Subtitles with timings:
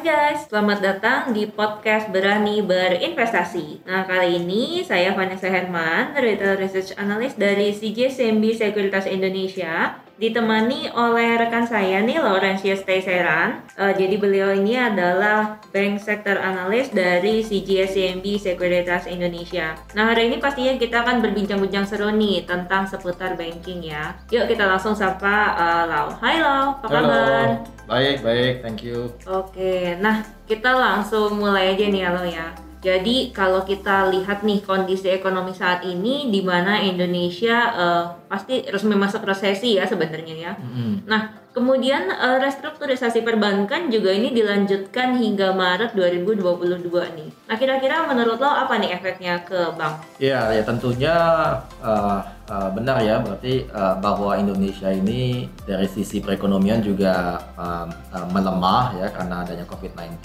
[0.00, 3.84] Hai guys, selamat datang di podcast Berani Berinvestasi.
[3.84, 11.40] Nah, kali ini saya Vanessa Herman, Retail Research Analyst dari CJSMB Sekuritas Indonesia ditemani oleh
[11.40, 13.64] rekan saya nih Laurentius Teiseran.
[13.80, 19.72] Uh, jadi beliau ini adalah bank sector analyst dari CGSCMB Sekuritas Indonesia.
[19.96, 24.12] Nah hari ini pastinya kita akan berbincang-bincang seru nih tentang seputar banking ya.
[24.28, 26.12] Yuk kita langsung sapa uh, Lau.
[26.20, 27.08] Hai Lau, apa Halo.
[27.08, 27.48] kabar?
[27.88, 29.08] Baik, baik, thank you.
[29.24, 32.69] Oke, nah kita langsung mulai aja nih Lau ya.
[32.80, 38.96] Jadi kalau kita lihat nih kondisi ekonomi saat ini di mana Indonesia uh, pasti resmi
[38.96, 40.52] masuk resesi ya sebenarnya ya.
[40.56, 41.04] Mm-hmm.
[41.04, 46.88] Nah, kemudian uh, restrukturisasi perbankan juga ini dilanjutkan hingga Maret 2022
[47.20, 47.28] nih.
[47.52, 50.16] Nah, kira-kira menurut lo apa nih efeknya ke bank?
[50.16, 51.14] Ya, ya tentunya
[51.84, 58.26] uh, uh, benar ya, berarti uh, bahwa Indonesia ini dari sisi perekonomian juga um, uh,
[58.34, 60.18] melemah ya karena adanya COVID-19,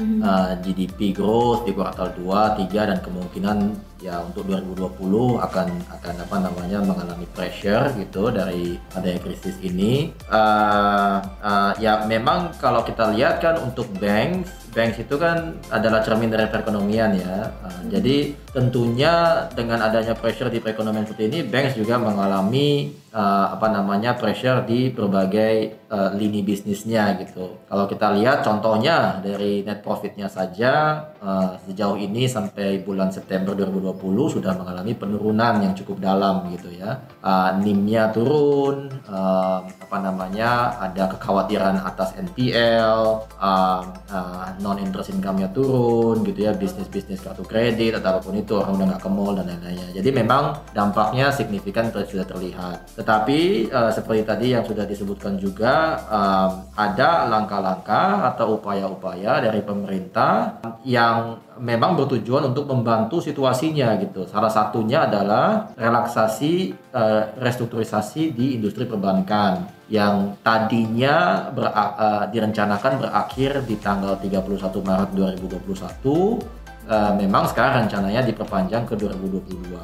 [0.00, 0.20] Mhm.
[0.24, 3.58] uh, GDP growth di kuartal 2, 3 dan kemungkinan
[4.00, 10.16] ya untuk 2020 akan akan apa namanya mengalami pressure gitu dari adanya krisis ini.
[10.24, 16.30] Uh, uh, ya memang kalau kita lihat kan untuk banks, banks itu kan adalah cermin
[16.30, 17.50] dari perekonomian ya.
[17.62, 23.66] Uh, Jadi tentunya dengan adanya pressure di perekonomian seperti ini, banks juga mengalami uh, apa
[23.70, 27.58] namanya pressure di berbagai uh, lini bisnisnya gitu.
[27.66, 34.34] Kalau kita lihat contohnya dari net profitnya saja uh, sejauh ini sampai bulan September 2020
[34.40, 37.02] sudah mengalami penurunan yang cukup dalam gitu ya.
[37.20, 45.50] Uh, NIM-nya turun, uh, apa namanya ada kekhawatiran atas NPL, uh, uh, non interest income-nya
[45.50, 49.34] turun gitu ya, bisnis-bisnis kartu kredit atau apa pun itu orang udah nggak ke mall
[49.34, 49.90] dan lain-lainnya.
[49.94, 52.99] Jadi memang dampaknya signifikan sudah terlihat.
[53.00, 60.60] Tetapi uh, seperti tadi yang sudah disebutkan juga um, ada langkah-langkah atau upaya-upaya dari pemerintah
[60.84, 64.24] yang memang bertujuan untuk membantu situasinya gitu.
[64.24, 73.60] Salah satunya adalah relaksasi eh, restrukturisasi di industri perbankan yang tadinya ber- eh, direncanakan berakhir
[73.68, 76.40] di tanggal 31 Maret 2021
[76.88, 79.76] eh, memang sekarang rencananya diperpanjang ke 2022.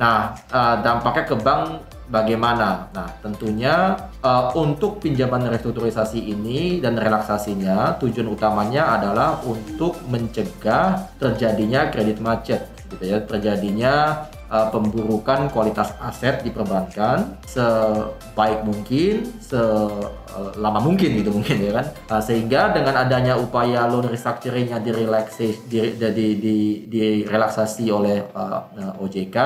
[0.00, 0.32] Nah,
[0.80, 2.90] dampaknya ke bank bagaimana?
[2.90, 11.88] Nah, tentunya eh, untuk pinjaman restrukturisasi ini dan relaksasinya tujuan utamanya adalah untuk mencegah terjadinya
[11.88, 21.22] kredit macet gitu ya, terjadinya eh, pemburukan kualitas aset di perbankan sebaik mungkin, selama mungkin
[21.22, 21.86] gitu mungkin ya kan.
[22.10, 26.56] Nah, sehingga dengan adanya upaya loan restructuring yang direlaksasi di, di, di, di,
[26.90, 29.36] direlaksasi oleh uh, uh, OJK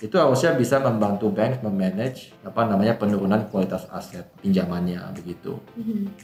[0.00, 5.56] itu harusnya bisa membantu bank memanage apa namanya penurunan kualitas aset pinjamannya begitu.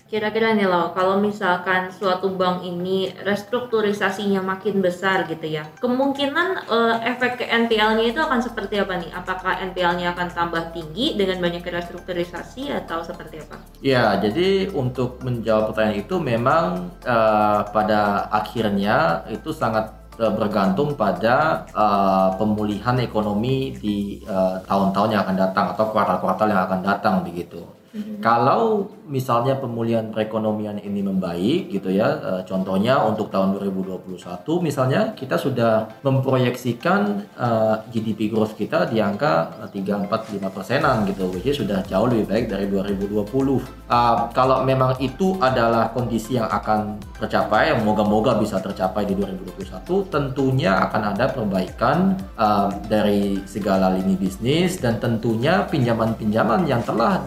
[0.06, 6.96] Kira-kira nih Lau, kalau misalkan suatu bank ini restrukturisasinya makin besar gitu ya, kemungkinan eh,
[7.16, 9.10] efek ke NPL-nya itu akan seperti apa nih?
[9.10, 13.58] Apakah NPL-nya akan tambah tinggi dengan banyak restrukturisasi atau seperti apa?
[13.82, 19.90] Ya, jadi untuk menjawab pertanyaan itu memang eh, pada akhirnya itu sangat
[20.22, 24.22] eh, bergantung pada eh, pemulihan ekonomi di
[24.70, 27.79] tahun-tahun yang akan datang atau kuartal-kuartal yang akan datang begitu.
[28.22, 35.34] Kalau misalnya pemulihan perekonomian ini membaik gitu ya, eh, contohnya untuk tahun 2021 misalnya kita
[35.34, 37.00] sudah memproyeksikan
[37.34, 41.82] eh, GDP growth kita di angka eh, 3 4 5 persenan gitu, which is sudah
[41.84, 43.90] jauh lebih baik dari 2020.
[43.90, 50.06] Ah, kalau memang itu adalah kondisi yang akan tercapai, yang moga-moga bisa tercapai di 2021,
[50.08, 57.18] tentunya akan ada perbaikan ah, dari segala lini bisnis dan tentunya pinjaman-pinjaman yang telah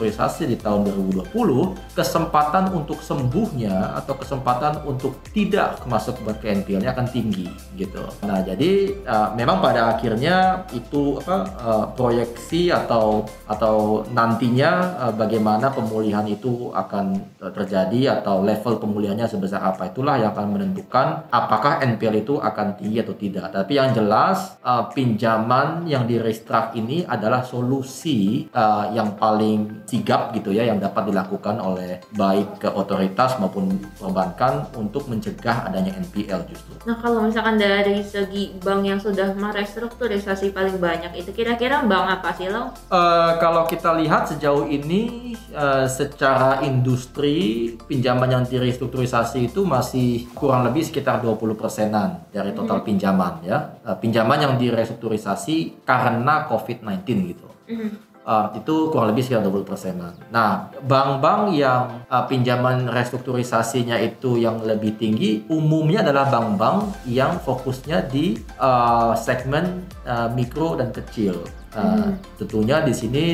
[0.00, 7.06] direstrukturisasi di tahun 2020, kesempatan untuk sembuhnya atau kesempatan untuk tidak masuk ke NPL-nya akan
[7.12, 8.00] tinggi gitu.
[8.24, 15.68] Nah, jadi uh, memang pada akhirnya itu apa uh, proyeksi atau atau nantinya uh, bagaimana
[15.68, 17.20] pemulihan itu akan
[17.52, 22.98] terjadi atau level pemulihannya sebesar apa itulah yang akan menentukan apakah NPL itu akan tinggi
[23.04, 23.52] atau tidak.
[23.52, 30.30] Tapi yang jelas uh, pinjaman yang di restruct ini adalah solusi uh, yang paling sigap
[30.38, 36.46] gitu ya yang dapat dilakukan oleh baik ke otoritas maupun perbankan untuk mencegah adanya NPL
[36.46, 36.78] justru.
[36.86, 42.30] Nah kalau misalkan dari segi bank yang sudah merestrukturisasi paling banyak itu kira-kira bank apa
[42.38, 42.70] sih lo?
[42.86, 50.70] Uh, kalau kita lihat sejauh ini uh, secara industri pinjaman yang direstrukturisasi itu masih kurang
[50.70, 52.86] lebih sekitar 20 persenan dari total hmm.
[52.86, 53.58] pinjaman ya.
[53.82, 57.02] Uh, pinjaman yang direstrukturisasi karena COVID-19
[57.34, 57.48] gitu.
[57.66, 60.14] Hmm uh, itu kurang lebih sekitar 20 persenan.
[60.30, 68.06] Nah, bank-bank yang uh, pinjaman restrukturisasinya itu yang lebih tinggi umumnya adalah bank-bank yang fokusnya
[68.06, 71.42] di uh, segmen uh, mikro dan kecil.
[71.74, 72.12] Uh, hmm.
[72.38, 73.24] Tentunya di sini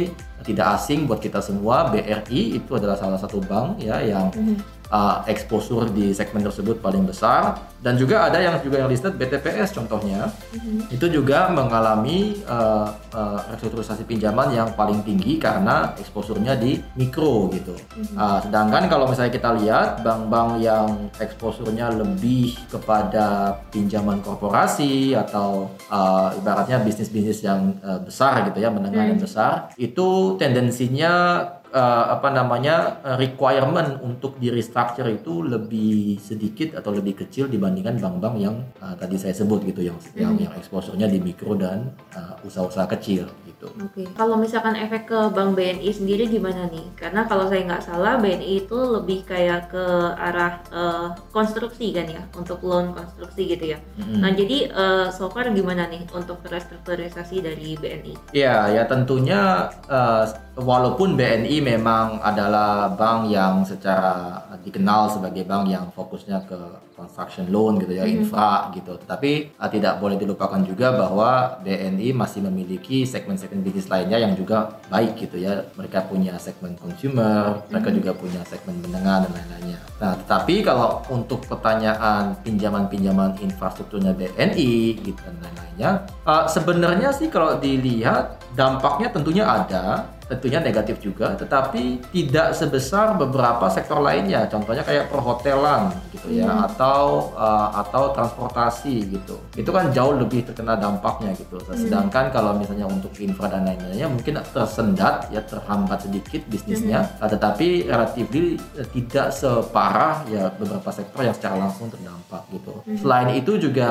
[0.44, 5.26] tidak asing buat kita semua BRI itu adalah salah satu bank ya yang hmm uh,
[5.26, 10.26] exposure di segmen tersebut paling besar dan juga ada yang juga yang listed BTPS contohnya
[10.26, 10.90] mm-hmm.
[10.90, 17.78] itu juga mengalami uh, uh, restrukturisasi pinjaman yang paling tinggi karena exposure-nya di mikro gitu.
[17.78, 18.16] Mm-hmm.
[18.18, 20.88] Uh, sedangkan kalau misalnya kita lihat bank-bank yang
[21.22, 29.14] exposure-nya lebih kepada pinjaman korporasi atau uh, ibaratnya bisnis-bisnis yang uh, besar gitu ya menengah
[29.14, 29.20] mm-hmm.
[29.20, 36.78] dan besar itu tendensinya uh, apa namanya uh, requirement untuk di restructure itu lebih sedikit
[36.78, 40.18] atau lebih kecil dibandingkan bank-bank yang uh, tadi saya sebut gitu yang mm.
[40.18, 43.68] yang yang exposure-nya di mikro dan uh, usaha-usaha kecil gitu.
[43.80, 44.04] Oke.
[44.04, 44.06] Okay.
[44.14, 46.86] Kalau misalkan efek ke Bank BNI sendiri gimana nih?
[46.94, 49.84] Karena kalau saya nggak salah BNI itu lebih kayak ke
[50.16, 53.78] arah uh, konstruksi kan ya untuk loan konstruksi gitu ya.
[53.96, 54.20] Mm.
[54.20, 58.36] Nah jadi uh, so far gimana nih untuk restrukturisasi dari BNI?
[58.36, 60.24] Iya ya tentunya uh,
[60.56, 66.58] walaupun BNI memang adalah bank yang secara dikenal sebagai bank yang fokusnya ke
[66.96, 68.18] construction loan gitu ya, mm -hmm.
[68.24, 68.96] infra gitu.
[68.96, 74.80] Tetapi uh, tidak boleh dilupakan juga bahwa BNI masih memiliki segmen-segmen bisnis lainnya yang juga
[74.88, 75.68] baik gitu ya.
[75.76, 77.98] Mereka punya segmen consumer, mereka mm -hmm.
[78.00, 79.78] juga punya segmen menengah dan lain-lainnya.
[80.00, 85.90] Nah, tetapi kalau untuk pertanyaan pinjaman-pinjaman infrastrukturnya BNI gitu dan lain-lainnya,
[86.24, 93.70] uh, sebenarnya sih kalau dilihat dampaknya tentunya ada tentunya negatif juga, tetapi tidak sebesar beberapa
[93.70, 94.50] sektor lainnya.
[94.50, 96.66] Contohnya kayak perhotelan gitu ya, hmm.
[96.72, 99.38] atau uh, atau transportasi gitu.
[99.54, 101.62] Itu kan jauh lebih terkena dampaknya gitu.
[101.62, 101.78] Hmm.
[101.78, 102.34] Sedangkan hmm.
[102.34, 107.30] kalau misalnya untuk infra dan lain-lainnya mungkin tersendat ya terhambat sedikit bisnisnya, hmm.
[107.30, 112.74] tetapi relatif uh, tidak separah ya beberapa sektor yang secara langsung terdampak gitu.
[112.82, 112.98] Hmm.
[112.98, 113.90] Selain itu juga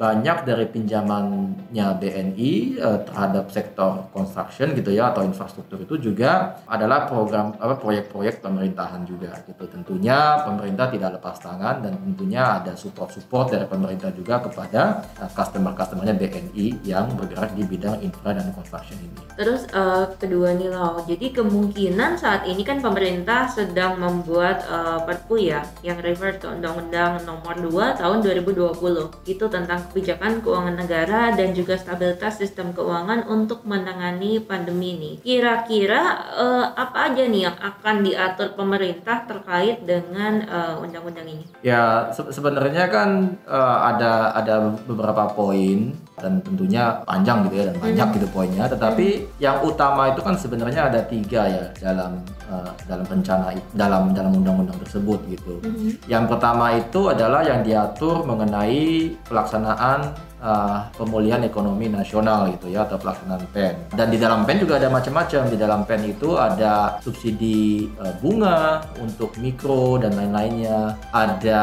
[0.00, 6.62] banyak dari pinjamannya BNI uh, terhadap sektor construction gitu ya atau infrastruktur infrastruktur itu juga
[6.70, 9.66] adalah program apa proyek-proyek pemerintahan juga gitu.
[9.66, 16.14] Tentunya pemerintah tidak lepas tangan dan tentunya ada support-support dari pemerintah juga kepada uh, customer-customernya
[16.14, 19.18] BNI yang bergerak di bidang infra dan construction ini.
[19.36, 25.36] Terus uh, kedua nih loh, jadi kemungkinan saat ini kan pemerintah sedang membuat uh, perpu
[25.42, 31.52] ya yang refer ke Undang-Undang Nomor 2 Tahun 2020 itu tentang kebijakan keuangan negara dan
[31.52, 35.12] juga stabilitas sistem keuangan untuk menangani pandemi ini.
[35.20, 36.02] Kira kira-kira
[36.36, 41.44] uh, apa aja nih yang akan diatur pemerintah terkait dengan uh, undang-undang ini?
[41.64, 47.76] Ya se sebenarnya kan uh, ada ada beberapa poin dan tentunya panjang gitu ya dan
[47.80, 48.16] banyak hmm.
[48.20, 48.64] gitu poinnya.
[48.68, 49.26] Tetapi hmm.
[49.40, 52.20] yang utama itu kan sebenarnya ada tiga ya dalam
[52.50, 55.60] uh, dalam rencana dalam dalam undang-undang tersebut gitu.
[55.62, 55.92] Hmm.
[56.06, 62.96] Yang pertama itu adalah yang diatur mengenai pelaksanaan uh, pemulihan ekonomi nasional gitu ya atau
[63.00, 63.74] pelaksanaan PEN.
[63.94, 65.42] Dan di dalam PEN juga ada macam-macam.
[65.48, 70.96] Di dalam PEN itu ada subsidi uh, bunga untuk mikro dan lain-lainnya.
[71.12, 71.62] Ada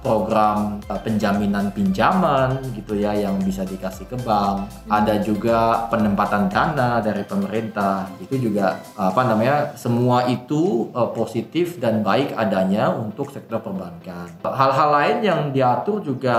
[0.00, 4.68] program uh, penjaminan pinjaman gitu ya yang bisa dikasih ke bank.
[4.68, 4.90] Hmm.
[5.02, 8.08] Ada juga penempatan dana dari pemerintah.
[8.22, 9.74] Itu juga uh, apa namanya?
[9.76, 14.28] Semua itu uh, positif dan baik adanya untuk sektor perbankan.
[14.44, 16.38] Hal-hal lain yang diatur juga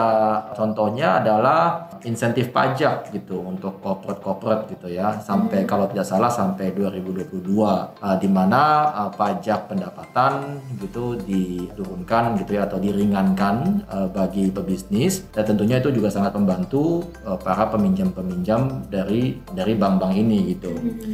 [0.54, 5.70] contohnya adalah insentif pajak gitu untuk corporate-corporate gitu ya sampai hmm.
[5.70, 12.68] kalau tidak salah sampai 2022 uh, di mana uh, pajak pendapatan gitu diturunkan gitu ya
[12.68, 19.40] atau diringankan uh, bagi pebisnis dan tentunya itu juga sangat membantu uh, para peminjam-peminjam dari
[19.56, 20.72] dari bank-bank ini gitu.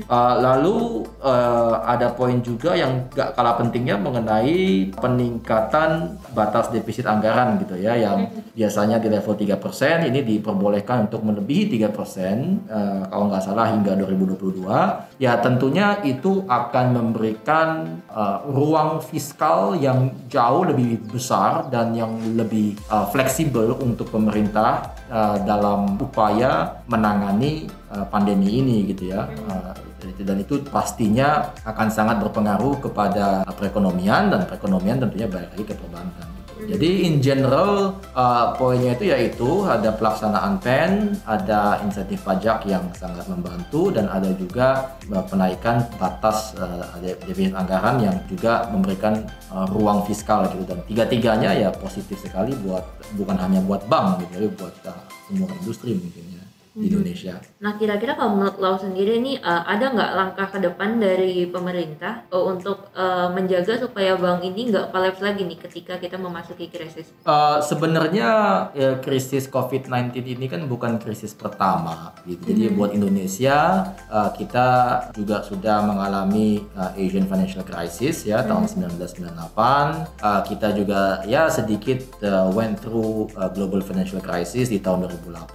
[0.09, 7.61] Uh, lalu uh, ada poin juga yang gak kalah pentingnya mengenai peningkatan batas defisit anggaran
[7.61, 8.53] gitu ya yang hmm.
[8.57, 10.35] biasanya di level 3% ini di
[10.79, 16.85] diperbolehkan untuk melebihi 3% uh, eh, kalau nggak salah hingga 2022 ya tentunya itu akan
[16.95, 24.95] memberikan uh, ruang fiskal yang jauh lebih besar dan yang lebih uh, fleksibel untuk pemerintah
[25.11, 29.27] uh, dalam upaya menangani uh, pandemi ini gitu ya
[29.99, 35.65] Dan itu, dan itu pastinya akan sangat berpengaruh kepada perekonomian dan perekonomian tentunya balik lagi
[35.67, 36.38] ke perbankan.
[36.59, 43.23] Jadi in general uh, poinnya itu yaitu ada pelaksanaan PEN, ada insentif pajak yang sangat
[43.31, 49.23] membantu dan ada juga uh, penaikan batas uh, defisit anggaran yang juga memberikan
[49.55, 50.67] uh, ruang fiskal gitu.
[50.67, 52.83] Dan tiga-tiganya ya positif sekali buat
[53.15, 56.38] bukan hanya buat bank gitu, tapi buat uh, semua industri mungkin ya
[56.79, 56.87] di.
[56.95, 57.35] Indonesia.
[57.59, 62.23] Nah, kira-kira kalau menurut Lau sendiri nih, uh, ada nggak langkah ke depan dari pemerintah
[62.31, 67.11] uh, untuk uh, menjaga supaya bank ini nggak collapse lagi nih ketika kita memasuki krisis?
[67.27, 68.29] Uh, sebenarnya
[68.71, 72.47] ya, krisis COVID-19 ini kan bukan krisis pertama, gitu.
[72.47, 74.67] Jadi buat Indonesia uh, kita
[75.13, 80.23] juga sudah mengalami uh, Asian Financial Crisis ya tahun 1998.
[80.23, 85.49] Uh, kita juga ya sedikit uh, went through uh, Global Financial Crisis di tahun 2008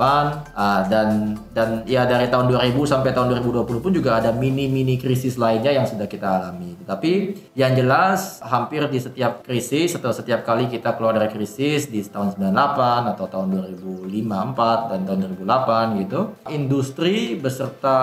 [0.52, 1.13] uh, dan
[1.54, 5.86] dan ya dari tahun 2000 sampai tahun 2020 pun juga ada mini-mini krisis lainnya yang
[5.86, 6.74] sudah kita alami.
[6.84, 12.02] Tapi yang jelas hampir di setiap krisis atau setiap kali kita keluar dari krisis di
[12.04, 13.46] tahun 98 atau tahun
[13.78, 17.96] 2005 4 dan tahun 2008 gitu, industri beserta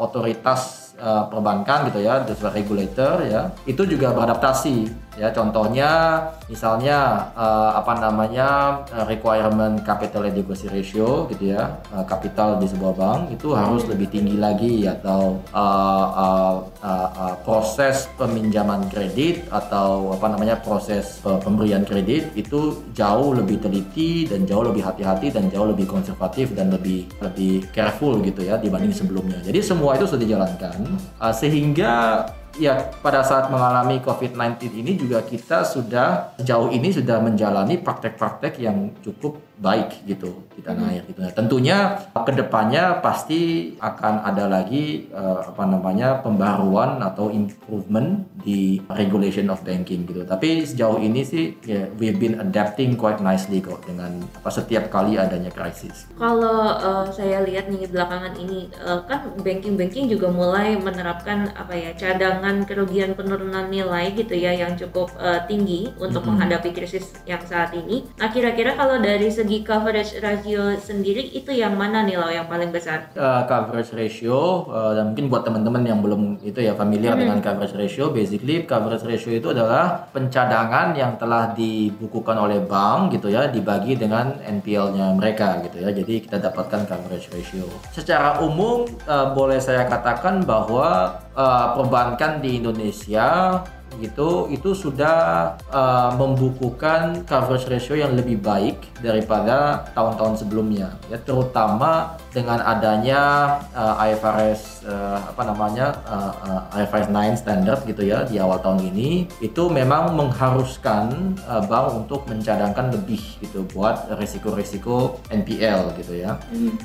[0.00, 4.86] otoritas uh, perbankan gitu ya, the regulator ya, itu juga beradaptasi
[5.18, 5.32] ya.
[5.32, 12.66] Contohnya misalnya uh, apa namanya uh, requirement capital adequacy ratio gitu ya uh, kapital di
[12.66, 19.46] sebuah bank itu harus lebih tinggi lagi atau uh, uh, uh, uh, proses peminjaman kredit
[19.54, 25.30] atau apa namanya proses uh, pemberian kredit itu jauh lebih teliti dan jauh lebih hati-hati
[25.30, 29.38] dan jauh lebih konservatif dan lebih lebih careful gitu ya dibanding sebelumnya.
[29.46, 30.89] Jadi semua itu sudah dijalankan
[31.20, 32.26] uh, sehingga
[32.60, 38.92] ya pada saat mengalami COVID-19 ini juga kita sudah sejauh ini sudah menjalani praktek-praktek yang
[39.00, 41.20] cukup baik gitu di tanah air gitu.
[41.20, 48.80] Nah, tentunya ke depannya pasti akan ada lagi uh, apa namanya pembaruan atau improvement di
[48.88, 50.24] regulation of banking gitu.
[50.24, 55.20] Tapi sejauh ini sih ya we've been adapting quite nicely kok dengan apa setiap kali
[55.20, 56.08] adanya krisis.
[56.16, 61.92] Kalau uh, saya lihat nih belakangan ini uh, kan banking-banking juga mulai menerapkan apa ya
[61.92, 66.28] cadangan kerugian penurunan nilai gitu ya yang cukup uh, tinggi untuk Mhm.
[66.30, 68.06] menghadapi krisis yang saat ini.
[68.16, 72.70] Nah kira-kira kalau dari segi coverage ratio sendiri itu yang mana nih lo yang paling
[72.70, 73.10] besar?
[73.14, 77.74] uh, coverage ratio uh, dan mungkin buat teman-teman yang belum itu ya familiar dengan coverage
[77.74, 83.94] ratio basically coverage ratio itu adalah pencadangan yang telah dibukukan oleh bank gitu ya dibagi
[83.94, 89.84] dengan NPL-nya mereka gitu ya jadi kita dapatkan coverage ratio secara umum uh, boleh saya
[89.84, 93.60] katakan bahwa uh, perbankan di Indonesia
[93.98, 102.14] gitu itu sudah uh, membukukan coverage ratio yang lebih baik daripada tahun-tahun sebelumnya ya terutama
[102.30, 106.32] dengan adanya uh, IFRS uh, apa namanya uh,
[106.70, 112.06] uh, IFRS 9 standard gitu ya di awal tahun ini itu memang mengharuskan uh, bank
[112.06, 116.38] untuk mencadangkan lebih gitu buat risiko-risiko NPL gitu ya.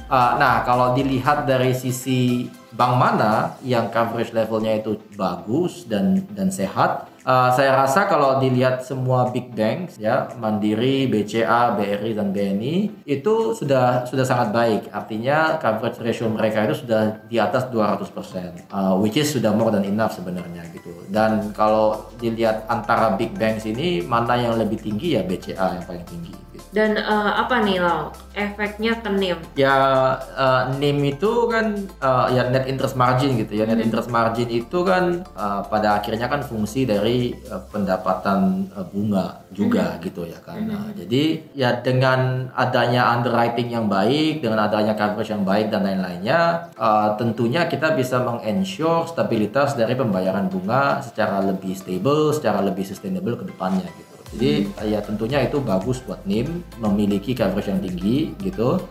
[0.10, 6.52] Uh, nah kalau dilihat dari sisi bank mana yang coverage levelnya itu bagus dan dan
[6.52, 13.02] sehat Uh, saya rasa kalau dilihat semua big banks ya Mandiri, BCA, BRI dan BNI
[13.02, 14.82] itu sudah sudah sangat baik.
[14.94, 18.70] Artinya coverage ratio mereka itu sudah di atas 200%.
[18.70, 20.94] Uh, which is sudah more than enough sebenarnya gitu.
[21.10, 26.06] Dan kalau dilihat antara big banks ini mana yang lebih tinggi ya BCA yang paling
[26.06, 26.70] tinggi gitu.
[26.76, 29.40] Dan uh, apa nih lo efeknya ke NIM?
[29.58, 29.74] Ya
[30.20, 33.66] uh, NIM itu kan uh, ya net interest margin gitu ya.
[33.66, 37.15] Net interest margin itu kan uh, pada akhirnya kan fungsi dari
[37.52, 40.60] uh, pendapatan uh, bunga juga gitu ya kan.
[40.68, 46.72] Nah, jadi ya dengan adanya underwriting yang baik, dengan adanya coverage yang baik dan lain-lainnya,
[46.76, 53.36] uh, tentunya kita bisa mengensure stabilitas dari pembayaran bunga secara lebih stable, secara lebih sustainable
[53.40, 54.15] ke depannya gitu.
[54.34, 58.82] Jadi ya tentunya itu bagus buat NIM memiliki coverage yang tinggi gitu.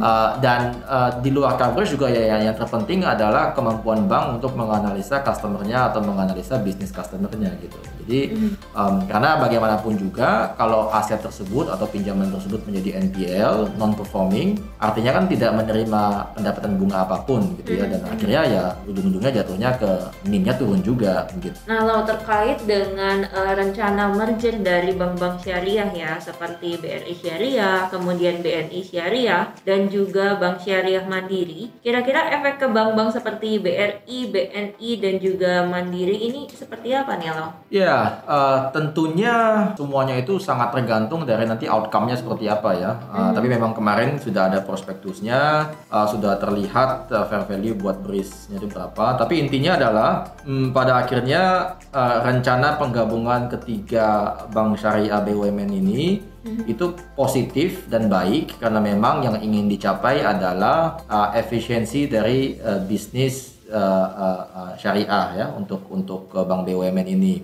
[0.00, 4.58] Uh, dan uh, di luar coverage juga ya yang, yang terpenting adalah kemampuan bank untuk
[4.58, 7.78] menganalisa customernya atau menganalisa bisnis customernya gitu.
[8.04, 8.20] Jadi
[8.74, 15.14] um, karena bagaimanapun juga kalau aset tersebut atau pinjaman tersebut menjadi NPL non performing, artinya
[15.14, 16.02] kan tidak menerima
[16.34, 19.90] pendapatan bunga apa pun gitu ya dan akhirnya ya ujung-ujungnya jatuhnya ke
[20.26, 21.54] NIM-nya turun juga gitu.
[21.70, 27.86] Nah, lo terkait dengan uh, rencana merger dari dari bank-bank syariah ya seperti BRI Syariah,
[27.94, 31.70] kemudian BNI Syariah dan juga Bank Syariah Mandiri.
[31.78, 37.54] Kira-kira efek ke bank-bank seperti BRI, BNI dan juga Mandiri ini seperti apa nih lo?
[37.70, 42.90] Ya, uh, tentunya semuanya itu sangat tergantung dari nanti outcome-nya seperti apa ya.
[43.14, 43.38] Uh, hmm.
[43.38, 48.66] Tapi memang kemarin sudah ada prospektusnya, uh, sudah terlihat uh, fair value buat BRIS-nya itu
[48.66, 49.14] berapa.
[49.14, 50.10] Tapi intinya adalah
[50.42, 56.66] hmm, pada akhirnya uh, rencana penggabungan ketiga bank syariah BUMN ini hmm.
[56.66, 63.60] itu positif dan baik karena memang yang ingin dicapai adalah uh, efisiensi dari uh, bisnis
[63.70, 67.34] uh, uh, uh, syariah ya untuk untuk uh, bank BUMN ini.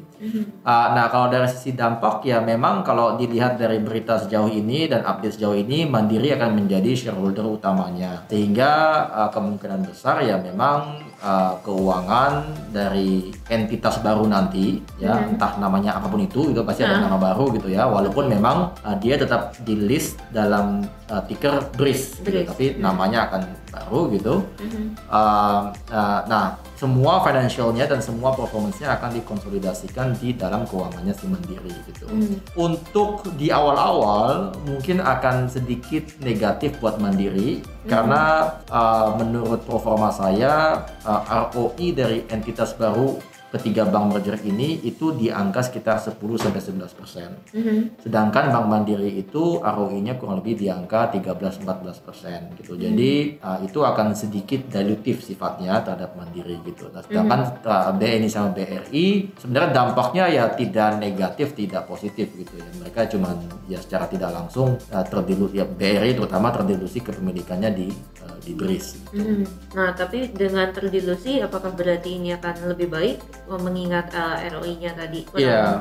[0.64, 5.06] Uh, nah kalau dari sisi dampak ya memang kalau dilihat dari berita sejauh ini dan
[5.06, 8.73] update sejauh ini Mandiri akan menjadi shareholder utamanya sehingga
[9.12, 15.35] uh, kemungkinan besar ya memang uh, keuangan dari entitas baru nanti ya hmm.
[15.35, 17.04] entah namanya apa pun itu itu pasti ada hmm.
[17.11, 22.23] nama baru gitu ya walaupun memang uh, dia tetap di list dalam uh, ticker BRIS
[22.23, 22.78] gitu, tapi hmm.
[22.83, 23.42] namanya akan
[23.76, 24.35] baru gitu.
[24.62, 24.95] Hmm.
[25.11, 25.61] Uh,
[25.92, 32.04] uh, nah semua financialnya dan semua performance-nya akan dikonsolidasikan di dalam keuangannya si Mandiri gitu.
[32.09, 32.37] Hmm.
[32.52, 37.88] Untuk di awal-awal mungkin akan sedikit negatif buat Mandiri hmm.
[37.88, 43.16] karena uh, menurut performa saya uh, ROI dari entitas baru
[43.55, 47.31] ketiga bank merger ini itu di angka sekitar 10 sampai 11 persen.
[47.55, 47.79] Mm-hmm.
[48.03, 52.75] Sedangkan Bank Mandiri itu ROI-nya kurang lebih di angka 13-14 persen gitu.
[52.75, 52.83] Mm-hmm.
[52.83, 56.91] Jadi uh, itu akan sedikit dilutif sifatnya terhadap Mandiri gitu.
[56.91, 57.71] Nah, sedangkan mm-hmm.
[57.71, 59.07] uh, BNI sama BRI
[59.38, 62.67] sebenarnya dampaknya ya tidak negatif, tidak positif gitu ya.
[62.83, 63.38] Mereka cuma
[63.71, 67.87] ya secara tidak langsung uh, terdilusi ya BRI terutama terdilusi kepemilikannya di
[68.26, 68.87] uh, di BRIS.
[68.99, 69.23] Gitu.
[69.23, 69.43] Mm-hmm.
[69.79, 73.17] Nah, tapi dengan terdilusi apakah berarti ini akan lebih baik
[73.55, 75.79] mengingat uh, ROI-nya tadi Iya.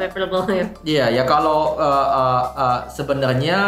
[0.53, 0.65] ya.
[0.65, 3.59] Iya, yeah, ya kalau uh, uh, uh, sebenarnya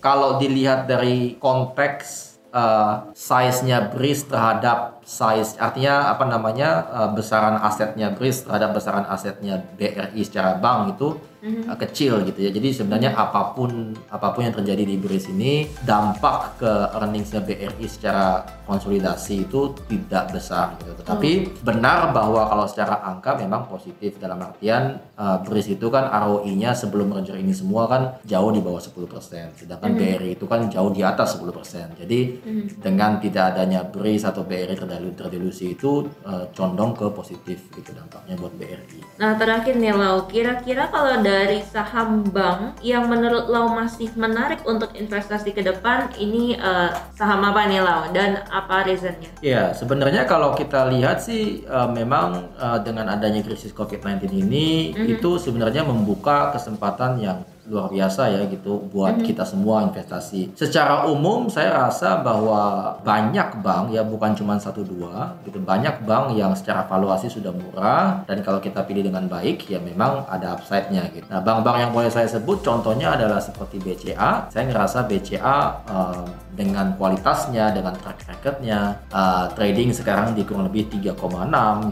[0.00, 8.16] kalau dilihat dari konteks uh, size-nya BRIS terhadap size artinya apa namanya uh, besaran asetnya
[8.16, 11.74] BRIS terhadap besaran asetnya BRI secara bank itu mm-hmm.
[11.76, 12.50] kecil gitu ya.
[12.54, 17.86] Jadi sebenarnya apa pun apa pun yang terjadi di BRIS ini dampak ke earningsnya BRI
[17.90, 20.94] secara konsolidasi itu tidak besar gitu.
[21.02, 21.66] Tetapi mm.
[21.66, 27.10] benar bahwa kalau secara angka memang positif dalam artian uh, BRIS itu kan ROI-nya sebelum
[27.10, 29.58] merger ini semua kan jauh di bawah 10%.
[29.58, 30.16] Sedangkan mm-hmm.
[30.16, 32.00] BRI itu kan jauh di atas 10%.
[32.00, 32.80] Jadi mm-hmm.
[32.80, 34.78] dengan tidak adanya BRIS atau BRI
[35.10, 39.02] terdelusi itu uh, condong ke positif gitu dampaknya buat BRI.
[39.18, 44.94] Nah, terakhir nih Lau, kira-kira kalau dari saham bank yang menurut Lau masih menarik untuk
[44.94, 49.30] investasi ke depan ini uh, saham apa nih Lau dan apa reasonnya?
[49.42, 54.96] Ya sebenarnya kalau kita lihat sih uh, memang uh, dengan adanya krisis COVID-19 ini mm
[54.96, 55.12] -hmm.
[55.18, 57.38] itu sebenarnya membuka kesempatan yang
[57.72, 59.28] luar biasa ya gitu buat mm-hmm.
[59.28, 60.52] kita semua investasi.
[60.52, 66.34] Secara umum saya rasa bahwa banyak bank ya bukan cuma satu dua gitu banyak bank
[66.34, 71.06] yang secara valuasi sudah murah dan kalau kita pilih dengan baik ya memang ada upside-nya
[71.14, 71.24] gitu.
[71.30, 74.50] Nah bank-bank yang boleh saya sebut contohnya adalah seperti BCA.
[74.50, 80.92] Saya ngerasa BCA uh, dengan kualitasnya dengan track recordnya uh, trading sekarang di kurang lebih
[80.92, 81.16] 3,6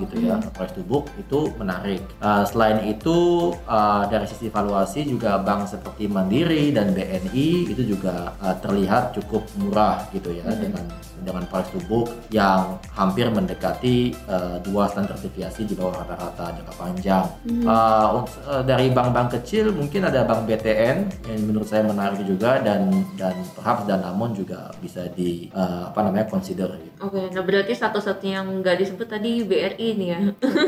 [0.04, 0.52] gitu ya mm-hmm.
[0.52, 2.02] price to book itu menarik.
[2.20, 7.83] Uh, selain itu uh, dari sisi valuasi juga bank bank seperti Mandiri dan BNI itu
[7.87, 10.59] juga uh, terlihat cukup murah gitu ya hmm.
[10.59, 10.85] dengan
[11.20, 16.74] dengan price to book yang hampir mendekati uh, dua standar deviasi di bawah rata-rata jangka
[16.80, 17.24] panjang.
[17.44, 17.64] Hmm.
[17.68, 18.09] Uh,
[18.48, 20.96] uh, dari bank-bank kecil mungkin ada bank BTN
[21.28, 22.88] yang menurut saya menarik juga dan
[23.20, 26.72] dan perhaps Danamon juga bisa di uh, apa namanya consider.
[26.80, 26.96] Gitu.
[27.04, 30.20] Oke, okay, nah berarti satu-satunya yang nggak disebut tadi BRI nih ya?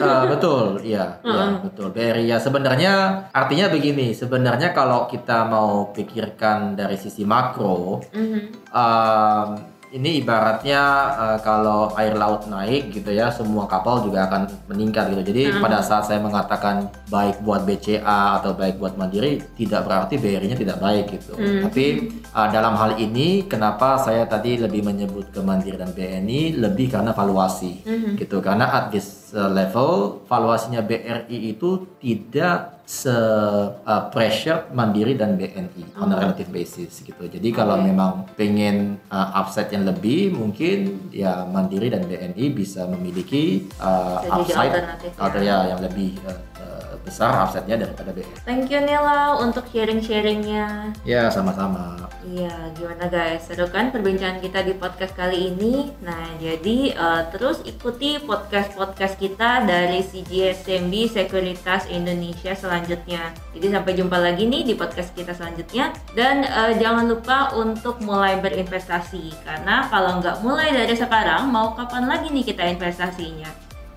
[0.04, 1.36] uh, betul, iya, uh -uh.
[1.36, 2.92] ya, betul BRI ya sebenarnya
[3.32, 8.42] artinya begini sebenarnya kalau kita mau pikirkan dari sisi makro, mm-hmm.
[8.72, 9.48] um,
[9.92, 10.82] ini ibaratnya
[11.20, 15.22] uh, kalau air laut naik gitu ya, semua kapal juga akan meningkat gitu.
[15.28, 15.62] Jadi mm-hmm.
[15.62, 20.80] pada saat saya mengatakan baik buat BCA atau baik buat Mandiri, tidak berarti BRI-nya tidak
[20.80, 21.36] baik gitu.
[21.36, 21.62] Mm-hmm.
[21.68, 21.84] Tapi
[22.32, 27.12] uh, dalam hal ini, kenapa saya tadi lebih menyebut ke Mandiri dan BNI lebih karena
[27.12, 28.12] valuasi mm-hmm.
[28.16, 28.40] gitu.
[28.40, 35.96] Karena at this uh, level valuasinya BRI itu tidak se uh, pressure Mandiri dan BNI
[35.96, 36.02] oh.
[36.02, 36.20] on a oh.
[36.26, 37.24] relative basis gitu.
[37.30, 37.56] Jadi okay.
[37.56, 44.26] kalau memang pengen uh, upside yang lebih mungkin ya Mandiri dan BNI bisa memiliki uh,
[44.28, 44.74] upside
[45.14, 45.66] atau ya.
[45.66, 48.46] ya yang lebih uh, besar upside-nya daripada BNI.
[48.46, 50.94] Thank you Nila untuk sharing-sharingnya.
[51.02, 52.02] Ya sama-sama.
[52.22, 55.90] Iya gimana guys seru kan perbincangan kita di podcast kali ini.
[56.06, 63.34] Nah jadi uh, terus ikuti podcast podcast kita dari CGSMB Sekuritas Indonesia selanjutnya.
[63.58, 68.38] Jadi sampai jumpa lagi nih di podcast kita selanjutnya dan uh, jangan lupa untuk mulai
[68.38, 73.50] berinvestasi karena kalau nggak mulai dari sekarang mau kapan lagi nih kita investasinya?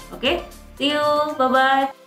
[0.09, 0.35] Oke, okay?
[0.81, 1.05] see you,
[1.37, 2.04] bye bye.